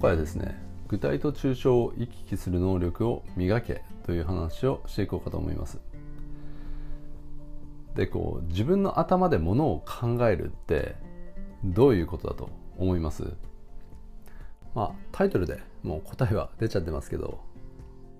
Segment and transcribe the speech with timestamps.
[0.00, 5.78] 回はですね具体と抽象を行き来する能力を磨けという話をしていこうかと思います。
[7.94, 10.94] でこう自分の頭でものを考えるって
[11.64, 13.24] どういうことだと思います？
[14.74, 17.40] まあタイトルでもう答えは出ちゃってますけど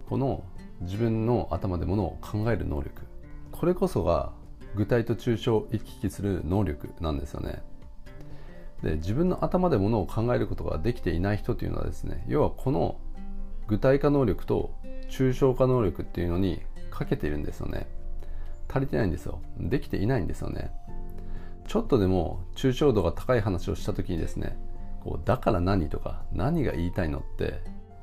[0.09, 0.45] この
[0.81, 3.03] 自分の頭でものを考える能力
[3.53, 4.33] これこそが
[4.75, 7.63] 具体と抽象を行き来する能力なんですよね。
[8.83, 12.99] で自分の頭でものを考えることができていない人というのはですね要はこの
[13.67, 14.75] 具体化能力と
[15.11, 17.87] 抽象化能力っていうのに欠けているんですよね。
[18.69, 19.41] 足りてないんですよ。
[19.59, 20.71] できていないんですよね。
[21.67, 24.59] ちょっとでも抽象度が高い話をした時にですね
[25.01, 27.61] こうだから何とか何が言いたいのって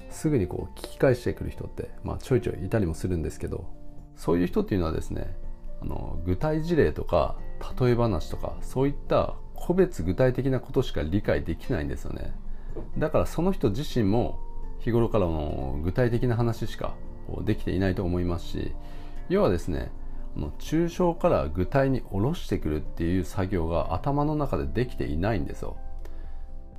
[0.09, 3.66] すぐにこう聞き返してくる人って、まあ、ちょいちょいいたりもするんですけど
[4.16, 5.36] そういう人っていうのはですね
[5.81, 7.36] あの具体事例とか
[7.80, 12.34] 例え話とかそういった個別具体的なことしか理解できないんですよね。
[12.97, 14.39] だからその人自身も
[14.80, 16.94] 日頃からの具体的な話しか
[17.41, 18.72] できていないと思いますし
[19.30, 19.91] 要はですね
[20.59, 25.77] 抽象から具体に下ろしてくるっていう作業が頭の中でできていないんですよ。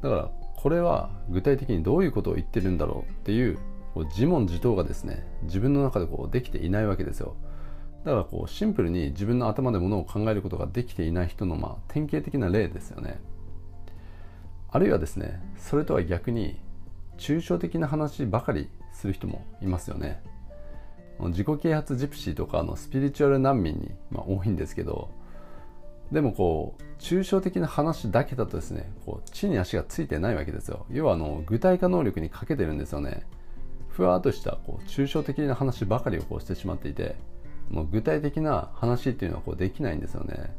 [0.01, 3.59] だからこれは具体的にどういうことを言ってるんだろうっていう
[4.11, 7.35] 自問自答がですね自分の中でこうできていないわけですよ。
[8.05, 13.21] だからこうシンプルに自分の頭でものを考えることができていない人のまあ典型的な例ですよね。
[14.71, 16.61] あるいはですねそれとは逆に
[17.17, 20.23] 抽象的な話ばかりする人もいますよね。
[21.21, 25.11] 自己啓発ジプシーとかのスピリチュアル難民に、まあ、多いんですけど
[26.13, 30.87] でもこう抽象的な話だけだとですねこう地に足がついてないわけですよ。
[30.91, 33.27] 要はあの具体化能力に欠けてるんですよね。
[33.89, 37.17] ふわっとしたこう抽象的な話ばかりをこうしてしまっていて
[37.71, 40.55] もう具体的な話っていうのはこうできないんですよね。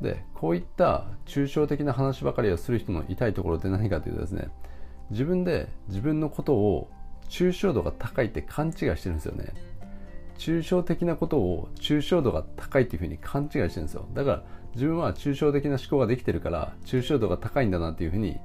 [0.00, 4.48] でこういった抽象的な話ばかりをする人の痛いところって何かというとですね
[5.10, 6.90] 自分で自分のことを
[7.30, 9.54] 抽象度が高いって勘違いしてるんですよね。
[10.38, 14.06] 抽象的なことを抽象度が高いっていうふうに勘違いしてるんですよ。
[14.12, 14.42] だから
[14.74, 18.38] 自分は抽象的な思考ができてるから抽象度が高いんだなっていうふうに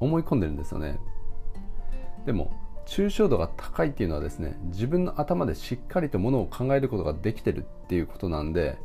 [0.00, 0.98] 思い込んでるんですよね。
[2.24, 2.52] でも
[2.86, 8.78] 抽象度が高いっていうのはですね自分の頭でしっかりとものを考えることができてるっていうことなんで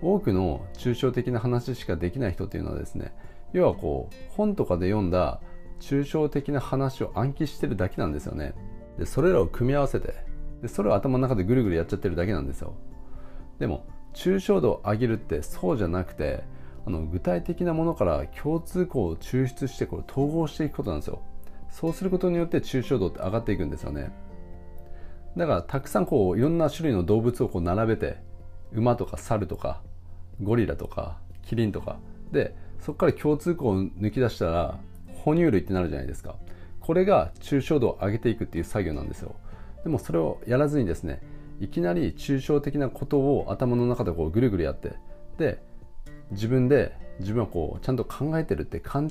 [0.00, 3.12] 多くの抽象的な話しかできない人っていうのはですね
[3.52, 5.40] 要はこう本とかで読んだ
[5.80, 8.54] 抽象的な話を暗記してるだけなんですよね。
[8.98, 10.14] でそれらを組み合わせて
[10.62, 12.74] でそれを頭の中でぐるぐるやっちゃってるだけなんですよ。
[13.58, 16.44] でも抽象度を上げるってそうじゃなくて
[16.86, 21.22] あの具体的なものから共通項を抽出してこれ統合していくことなんですよ。
[21.72, 24.12] そうすることによって抽象度って上がっていくんですよね。
[25.36, 28.18] だからたくさんこういろんな種類の動物をこう並べて
[28.72, 29.80] 馬とか猿とか
[30.42, 31.98] ゴリラとかキリンとか
[32.30, 34.78] でそこから共通項を抜き出したら
[35.24, 36.36] 哺乳類ってなるじゃないですか。
[36.78, 39.34] これが抽象度を上げていくっていう作業なんですよ。
[39.82, 41.22] でもそれをやらずにですね
[41.58, 44.92] いきなり抽象的なことを頭の中でこうぐるぐるやって
[45.38, 45.62] で
[46.32, 49.10] 自分で自分はこうちゃんと考えてるって勘違い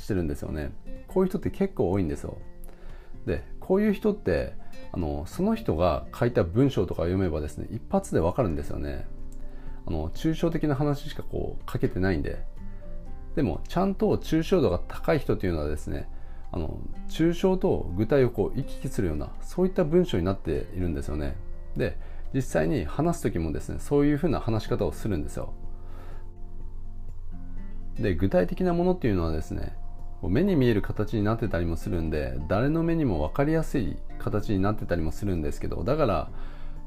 [0.00, 0.72] してるんですよね。
[1.08, 2.38] こういう人って結構多いんですよ。
[3.26, 4.54] でこういう人って
[4.92, 9.06] あのその人が書いた文章とか読めばですね一発でわかるんですよね。
[9.86, 12.44] あの抽象的な話しかこう書けてないんで。
[13.34, 16.06] でもちゃんと抽象度が高い人というのはですね
[16.50, 21.34] あの抽象と具体をこう行き来するようなそういった文章になっているんですよね。
[21.76, 21.96] で
[22.34, 25.54] 実際に話す時もですねそういうふうな話し方をするんですよ。
[27.98, 29.74] で具体的なものっていうのはですね
[30.22, 36.30] 目に見える形になってたりもするんで誰の目にも分かりやすい形になってたりもするんですけどだから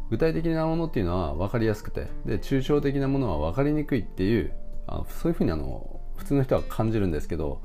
[0.09, 4.53] 具体的なものっていうのは分かりやすくてで抽象的なものは分かりにくいっていう
[4.87, 7.61] あそういうふうにあの普通の人は感じるんですけど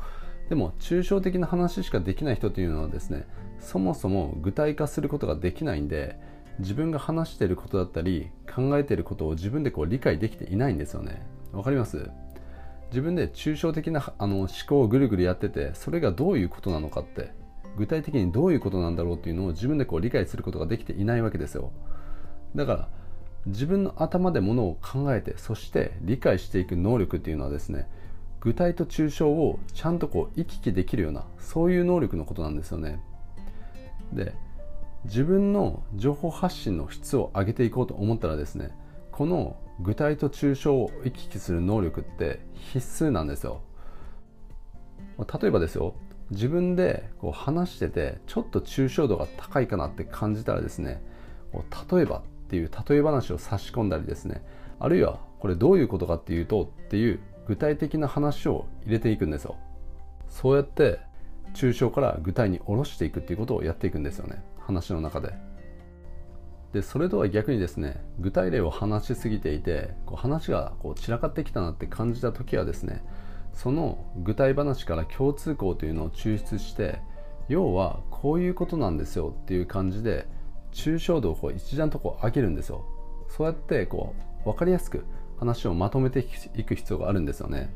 [0.49, 3.29] でも抽象的な話しかできない人っていうのはですね
[3.61, 6.19] そもそも具体化することができないんで
[6.59, 11.23] 自分が話していることだったり考えていることを自分でこう理解できていないんですよね。
[11.53, 12.11] わかります？
[12.91, 17.33] 自分で抽象的なあの思考をぐるぐるやっててそれがどういうことなのかって
[17.77, 21.73] 具体的にどういうことなんだろうっていうのを自分でこう理解することができていないわけですよ。
[22.55, 22.89] だから
[23.47, 27.89] 自分の頭でものを考えてそして理解していく能力っていうのはですね
[28.41, 33.01] 具体と抽象をちゃんとこう行き来できるようなそういう能力のことなんですよね。
[34.13, 34.35] で
[35.05, 38.71] 自分の情報発信の質を上げていこうと思ったらですね
[39.13, 43.63] この具体と抽象を行き来する能力って必須なんですよ。
[45.41, 45.95] 例えばですよ
[46.31, 51.03] 自分でこう話しててちょっと抽象度が高いかなって感じたらですね
[51.93, 54.43] 例えばっていう例え話を差し込んだりですね
[54.79, 59.57] あるいはこれどういうことかっていうとっていう具体的な話を入れていくんですよ。
[60.29, 61.01] そうやって
[61.55, 65.50] 抽象から具体に下ろしていくっていうことをやっていくんですよね話の中で。
[66.73, 73.03] でそれとは逆にですね具体例を話しすぎていてこう話がこう散らかってきたなって感じた時はですね
[73.53, 77.01] その具体話から共通項というのを抽出して
[77.49, 80.29] 要はこういうことなんですよっていう感じで
[80.73, 82.85] 抽象度をこう一段とこう上げるんですよ。
[83.29, 85.05] そうやってこう分かりやすく
[85.39, 86.21] 話をまとめて
[86.55, 87.75] いく必要があるんですよね。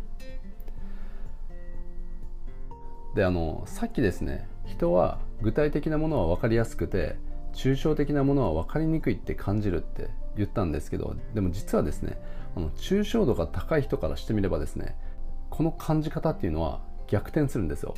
[3.17, 7.17] であのさっきですね人は具体的なものは分かりやすくて
[7.55, 12.21] 抽象的なものは分かりにくいって感じるって言ったんですけどでも実はですね
[12.57, 14.97] あの抽象度が高い人からしてみればですね
[15.51, 17.95] この感じ方っていうのは逆転するんですよ。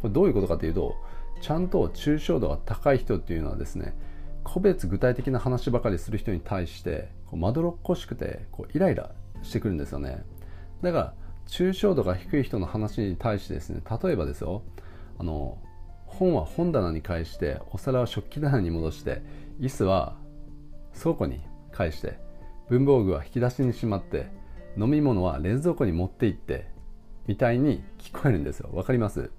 [0.00, 0.96] これどういうことかというと
[1.40, 3.94] ちゃんと抽象度が高い人っていうのはですね
[4.44, 9.12] 個別具体的な話ばかりする人に対してこうまどろっこしくてこうイライラ
[9.42, 10.24] してくるんですよね。
[10.82, 11.14] だから
[11.46, 14.62] 抽象度が低い人の話に対してですね例えばですよ
[15.18, 15.58] あの
[16.18, 19.22] 本は本棚に返してお皿は食器棚に戻して
[19.60, 20.16] 椅子は
[20.98, 21.40] 倉庫に
[21.72, 22.18] 返して
[22.68, 24.26] 文房具は引き出しにしまって
[24.76, 26.66] 飲み物は冷蔵庫に持って行って
[27.26, 28.70] みたいに聞こえるんですよ。
[28.72, 29.30] わかります？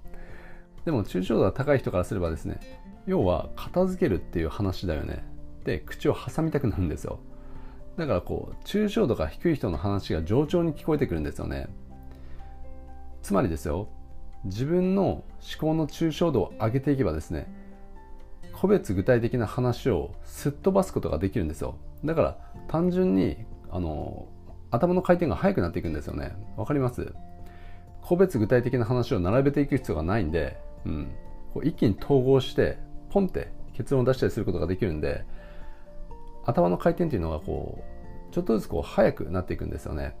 [0.84, 2.60] でも抽象度が高い人からすればですね
[3.06, 5.24] 要は片付けるっていう話だよね。
[5.64, 7.18] で口を挟みたくなるんですよ。
[7.96, 11.68] だからこう抽象度が低い人の話が冗長に聞こえてくるんですよね。
[13.22, 13.88] つまりですよ
[14.44, 15.24] 自分の思
[15.58, 17.52] 考の抽象度を上げていけばですね
[18.52, 21.76] 個別具体的な話をすっ飛ばすことができるんですよ。
[22.04, 22.38] だから
[22.68, 24.28] 単純にあの
[24.70, 26.36] 頭の回転が速くなっていくんですよね。
[26.56, 27.14] わかります？
[28.02, 31.14] 個別具体的な話を並べていく必要がないんで、うん、
[31.52, 32.78] こう一気に統合して
[33.10, 35.24] ポンって結論を出したりすることができるんで
[36.44, 37.82] 頭の回転っていうのがこ
[38.30, 40.16] うちょっとずつこう速くなっていくんですよね。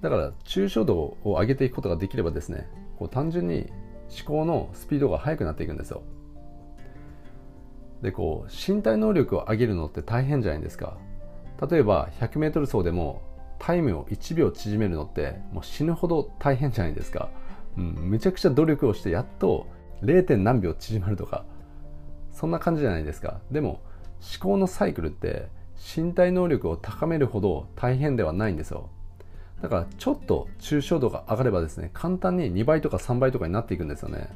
[0.00, 3.70] だから抽象度を上げていくことができればですねこう単純に
[4.08, 6.02] 思考のスピードが速くなっていくんですよ。
[8.02, 10.96] でこう身体能力を上げるのって大変じゃないですか。
[11.70, 13.22] 例えば 100m 走でも
[13.58, 17.30] タイムを1秒縮めるのってもう死ぬほど大変じゃないですか、
[17.78, 19.66] うん、むちゃくちゃ努力をしてやっと
[20.02, 20.36] 0.
[20.36, 21.46] 何秒縮まるとか
[22.32, 23.40] そんな感じじゃないですか。
[23.50, 23.80] でも
[24.38, 25.48] 思考のサイクルって
[25.96, 28.90] 身体能力を高めるほど大変ではないんですよ。
[29.62, 34.28] だからちょっと抽象度が上がればですね簡単に2倍とか3倍とかになっていくんですよね。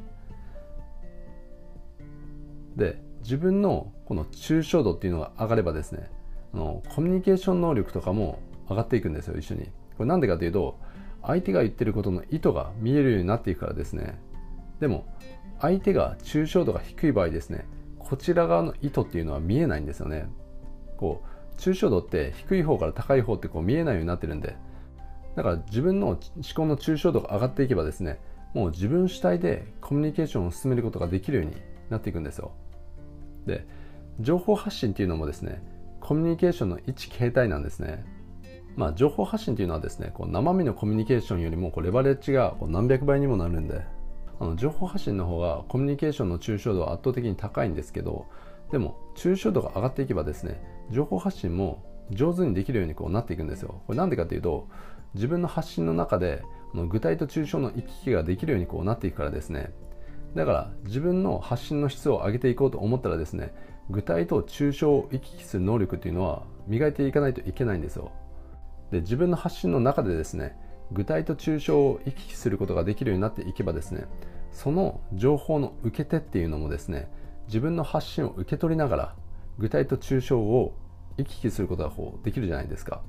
[2.76, 6.10] で自分のこの抽象度っていうのが上がればですね
[6.54, 9.64] あのコミュニケーション能力とかも上がっていくんですよ一緒に。
[9.96, 10.78] これなんでかというと
[11.22, 14.18] 相手が言ってることの意図が見えるようになっていくからですね。
[14.80, 15.04] でも
[15.60, 17.66] 相手が抽象度が低い場合ですね
[17.98, 20.28] こちら側の意図っていうのは見えないんですよね。
[20.96, 24.56] こう抽象度って低い方から高い方ってこう見えないようになってるんで
[25.40, 26.18] だから自分の思
[26.54, 28.20] 考の抽象度が上がっていけばですね
[28.52, 31.56] もう自分主体でコミュニケーションを進めることができるように
[31.88, 32.52] なっていくんですよ。
[33.46, 33.66] で
[34.20, 35.62] 情報発信っていうのもですね
[35.98, 38.04] コミュニケーションの一形態なんですね。
[38.76, 43.80] まあ情報発信っていうのはですねこう生身のコミュニケーションよりもこうレバレッジがこう何百倍にもなるんで
[44.40, 48.26] あの情報発信の方がコミュニケーションの抽象度は圧倒的に高いんですけど
[48.70, 50.60] でも抽象度が上がっていけばですね
[50.90, 51.82] 情報発信も
[52.12, 53.80] 上手にできるようにこうなっていくんですよ。
[53.86, 54.68] これなんでかっていうと
[55.14, 56.42] 自分の発信の中で
[56.74, 59.72] 具体と抽象の行き来ができるようにこうなっていくからですね。
[60.34, 63.52] だから自分の発信の質を上げていこうと思ったらですね
[63.90, 68.12] 具体と抽象を行き来する能力っていうのは磨いていかないといけないんですよ。
[68.92, 70.56] で自分の発信の中でですね
[70.92, 74.04] 具体と抽象を行き来することができるようになっていけばですね
[74.52, 77.08] その情報の受け手っていうのもですね
[77.46, 79.14] 自分の発信を受け取りながら
[79.58, 80.74] 具体と抽象を
[81.16, 83.02] 行き来することがこうできるじゃないですか。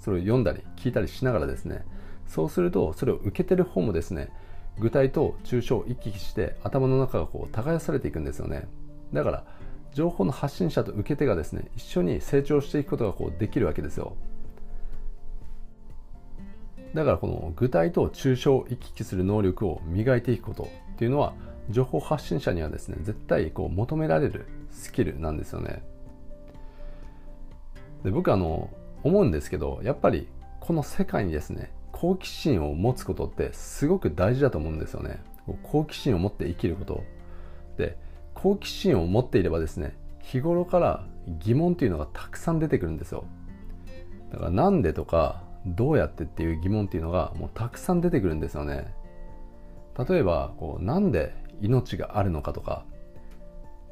[0.00, 1.84] それを読んだり聞いたりしながらですね
[2.26, 4.30] そうするとそれを受けてる方もですね
[4.78, 8.68] 具体と抽象を行き来して頭の中がこう耕されていくんですよね。
[9.12, 9.44] だから
[9.92, 14.16] 情報の発信者と受け手がですね一緒に成長していくことがこうできるわけですよ。
[16.94, 21.34] だからこの具体と抽象を行き来する能力を磨いていくことっていうのは
[21.68, 25.82] 情報発信者にはですね絶対こう求められるスキルなんですよね。
[28.04, 28.70] で僕あの
[29.02, 30.28] 思うんですけどやっぱり
[30.60, 35.22] この世界にですね好奇心を持つことってすごく大事だと思うんですよね。
[35.62, 37.04] 好奇心を持って生きること。
[37.76, 37.98] で
[38.34, 41.04] 好奇心を持っていればですね日頃から
[41.40, 43.24] 疑問っていうのがたくさん出てくるんですよ。
[44.32, 48.94] だからなんでとかどうやってっていう疑問っていうのがもうたくさん出てくるんですよね。
[50.08, 52.84] 例えばこうなんで命があるのかとか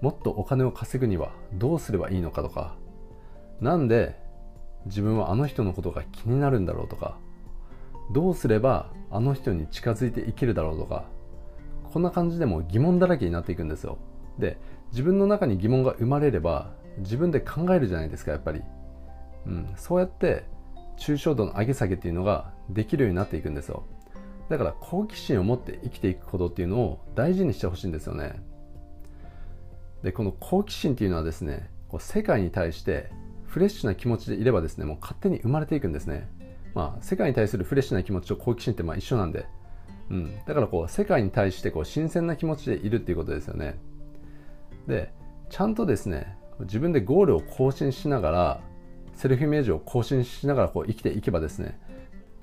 [0.00, 2.76] もっとお金を稼ぐにはどうすればいいのかとか
[3.60, 4.16] なんで
[4.86, 7.18] 自分はあの人のことが気になるんだろうとか
[8.12, 11.04] どうすればあの人に近づいていけるだろうとか
[11.92, 13.98] こんな感じでも疑問だらけになっていくんですよ。
[14.38, 14.58] で
[14.90, 18.62] 自分の中に疑問が生まれれば自分で考えるじゃないですかやっぱり、
[19.46, 20.44] うん、そうやって
[20.98, 23.84] 抽象度の上げ下げっていうのができるようになっていくんですよ。
[24.48, 28.42] だから好奇心を持って生きていくことっていうのを大事にしてほしいんですよね。
[30.02, 33.10] でこの好奇心っていうのはですねこう世界に対して
[33.48, 36.28] フレッシュな気持ちでいればですねもう勝手に生まれていくんですね。
[36.74, 39.46] まあ世界に対するフレッシュな気持ちと好奇心ってまあ一緒なんで、
[40.10, 43.78] うん、だからこう世界に対してこう新鮮な気持ちでいるっていうことですよね。
[44.86, 45.12] で
[45.48, 48.60] ちゃんとですね自分でゴールを更新しながら
[49.14, 51.78] セルフイメージを更新しながらこう生きていけばですね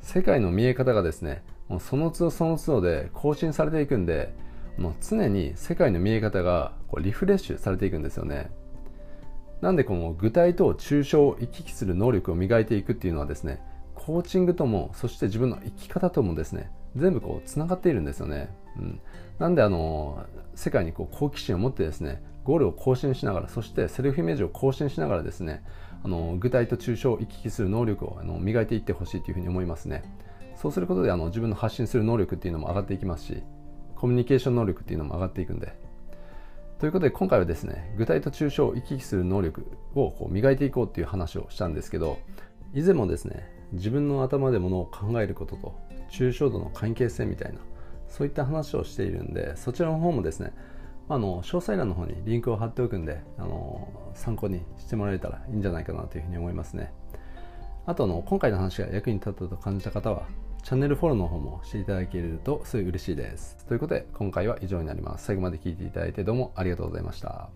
[0.02, 4.34] 世界の見え方がですねもうその都度その都度で更新されていくんで
[4.78, 8.52] もう常に世界の見え方がこうリフレッシュされていくんですよね。
[9.66, 13.64] なんでこの具体と抽象を行き来する能力を磨いていくっていうのはですね
[13.96, 19.02] コーチングともそして自分の生き方ともですね全部こうつながっているんですよね、うん、
[19.40, 25.64] なんであの世界にこう好奇心を持ってですねゴールを更新しながらそしてセルフイメージを更新しながらですね
[26.04, 30.04] あの具体と抽象を行き来する能力をあの磨いていってほしいというふうに思いますね。
[30.56, 33.42] そうすることであの自分の発信する能力っていうのも上がっていきますし
[33.96, 35.74] コミュニケーション能力っていうのも上がっていくんで
[36.80, 39.66] ということで今回はですね具体と抽象を行き来する能力
[39.96, 42.18] をこう磨いていこうっていう話をしたんですけど
[42.74, 45.80] 以前もですね自分の頭でものを考えることと
[46.12, 47.60] 抽象度の関係性みたいな
[48.10, 50.54] そういった話をしているんでそちらの方もですね
[51.08, 56.92] あの詳細欄の方にリンクを貼っておくんであの参考にしてもらえたらいいんじゃないかなというふうに思いますね。
[57.86, 60.24] あとの今回の話が役に立ったと感じた方は
[60.66, 63.56] チャンネルフォローの方もしていただけるとすごい嬉しいです。
[63.68, 65.26] ということで今回は以上になります。
[65.26, 67.50] 最後まで聴いていただいてどうもありがとうございました。